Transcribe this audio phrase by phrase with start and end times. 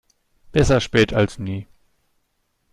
[0.51, 1.67] Besser spät als nie.